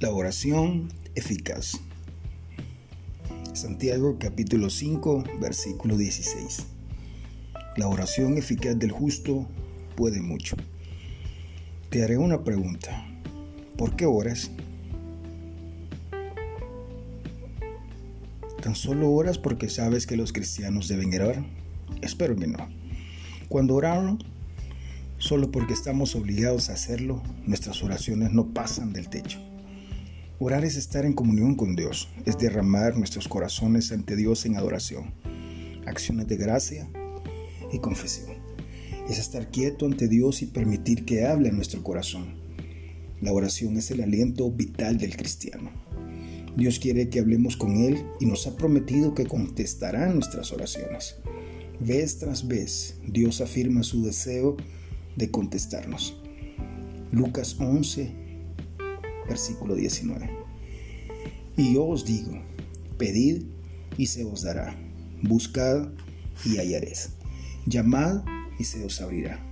[0.00, 1.80] La oración eficaz.
[3.52, 6.66] Santiago capítulo 5 versículo 16.
[7.76, 9.48] La oración eficaz del justo
[9.96, 10.54] puede mucho.
[11.90, 13.08] Te haré una pregunta.
[13.76, 14.52] ¿Por qué oras?
[18.62, 21.44] ¿Tan solo oras porque sabes que los cristianos deben orar?
[22.02, 22.68] Espero que no.
[23.48, 24.24] Cuando oramos,
[25.18, 29.40] solo porque estamos obligados a hacerlo, nuestras oraciones no pasan del techo.
[30.40, 35.12] Orar es estar en comunión con Dios, es derramar nuestros corazones ante Dios en adoración,
[35.84, 36.88] acciones de gracia
[37.72, 38.36] y confesión.
[39.08, 42.36] Es estar quieto ante Dios y permitir que hable en nuestro corazón.
[43.20, 45.72] La oración es el aliento vital del cristiano.
[46.56, 51.16] Dios quiere que hablemos con Él y nos ha prometido que contestará nuestras oraciones.
[51.80, 54.56] Vez tras vez, Dios afirma su deseo
[55.16, 56.22] de contestarnos.
[57.10, 58.27] Lucas 11,
[59.28, 60.30] versículo 19.
[61.56, 62.32] Y yo os digo,
[62.98, 63.44] pedid
[63.96, 64.76] y se os dará,
[65.22, 65.88] buscad
[66.44, 67.10] y hallaréis,
[67.66, 68.24] llamad
[68.58, 69.44] y se os abrirá.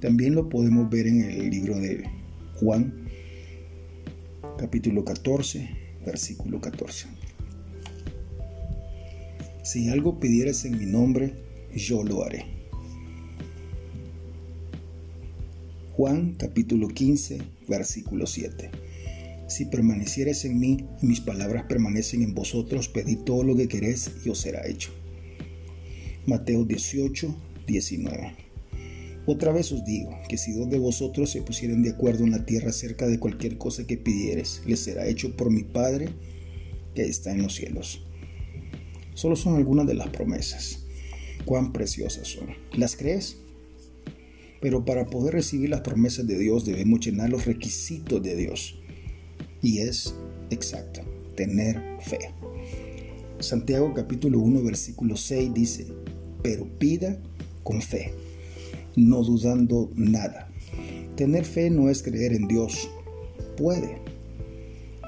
[0.00, 2.04] También lo podemos ver en el libro de
[2.56, 3.08] Juan,
[4.58, 5.68] capítulo 14,
[6.04, 7.08] versículo 14.
[9.62, 11.34] Si algo pidieras en mi nombre,
[11.74, 12.55] yo lo haré.
[15.96, 18.70] Juan capítulo 15, versículo 7.
[19.48, 24.10] Si permanecieres en mí y mis palabras permanecen en vosotros, pedid todo lo que queréis
[24.22, 24.90] y os será hecho.
[26.26, 27.34] Mateo 18,
[27.66, 28.36] 19.
[29.24, 32.44] Otra vez os digo que si dos de vosotros se pusieren de acuerdo en la
[32.44, 36.10] tierra acerca de cualquier cosa que pidieres, les será hecho por mi Padre
[36.94, 38.04] que está en los cielos.
[39.14, 40.84] Solo son algunas de las promesas.
[41.46, 42.48] Cuán preciosas son.
[42.74, 43.38] ¿Las crees?
[44.66, 48.74] Pero para poder recibir las promesas de Dios debemos llenar los requisitos de Dios.
[49.62, 50.12] Y es
[50.50, 51.02] exacto,
[51.36, 52.32] tener fe.
[53.38, 55.86] Santiago capítulo 1 versículo 6 dice,
[56.42, 57.16] pero pida
[57.62, 58.12] con fe,
[58.96, 60.50] no dudando nada.
[61.14, 62.90] Tener fe no es creer en Dios,
[63.56, 64.00] puede.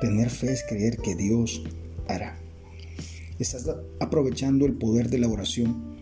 [0.01, 1.65] Tener fe es creer que Dios
[2.07, 2.39] hará.
[3.41, 3.69] Estás
[3.99, 5.98] aprovechando el poder de la oración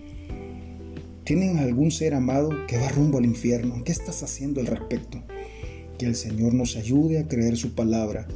[1.26, 3.82] ¿Tienen algún ser amado que va rumbo al infierno?
[3.82, 5.24] ¿Qué estás haciendo al respecto?
[5.98, 8.28] Que el Señor nos ayude a creer su palabra,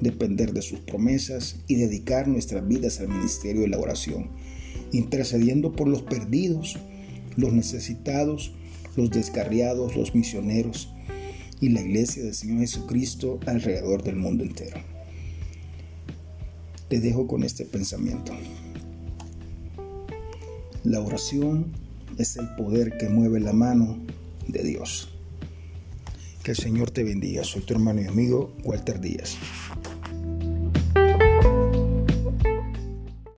[0.00, 4.30] depender de sus promesas y dedicar nuestras vidas al ministerio de la oración,
[4.92, 6.78] intercediendo por los perdidos,
[7.34, 8.52] los necesitados,
[8.94, 10.94] los descarriados, los misioneros
[11.60, 14.78] y la iglesia del Señor Jesucristo alrededor del mundo entero.
[16.88, 18.32] Te dejo con este pensamiento.
[20.84, 21.87] La oración
[22.18, 23.98] es el poder que mueve la mano
[24.46, 25.08] de Dios.
[26.42, 27.44] Que el Señor te bendiga.
[27.44, 29.36] Soy tu hermano y amigo Walter Díaz.